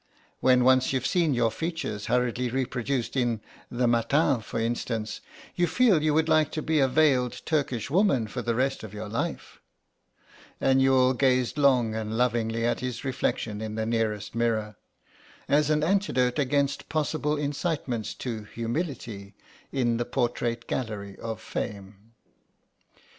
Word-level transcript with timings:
When 0.39 0.63
once 0.63 0.91
you've 0.93 1.05
seen 1.05 1.35
your 1.35 1.51
features 1.51 2.07
hurriedly 2.07 2.49
reproduced 2.49 3.15
in 3.15 3.39
the 3.69 3.85
Matin, 3.87 4.39
for 4.41 4.59
instance, 4.59 5.21
you 5.53 5.67
feel 5.67 6.01
you 6.01 6.15
would 6.15 6.27
like 6.27 6.51
to 6.53 6.63
be 6.63 6.79
a 6.79 6.87
veiled 6.87 7.43
Turkish 7.45 7.91
woman 7.91 8.25
for 8.27 8.41
the 8.41 8.55
rest 8.55 8.81
of 8.83 8.95
your 8.95 9.07
life." 9.07 9.59
And 10.59 10.81
Youghal 10.81 11.13
gazed 11.13 11.55
long 11.55 11.93
and 11.93 12.17
lovingly 12.17 12.65
at 12.65 12.79
his 12.79 13.05
reflection 13.05 13.61
in 13.61 13.75
the 13.75 13.85
nearest 13.85 14.33
mirror, 14.33 14.75
as 15.47 15.69
an 15.69 15.83
antidote 15.83 16.39
against 16.39 16.89
possible 16.89 17.37
incitements 17.37 18.15
to 18.15 18.45
humility 18.45 19.35
in 19.71 19.97
the 19.97 20.05
portrait 20.05 20.65
gallery 20.65 21.15
of 21.17 21.39
fame. 21.39 22.13